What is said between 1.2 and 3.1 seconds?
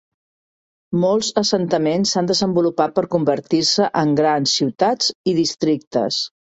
assentaments s'han desenvolupat per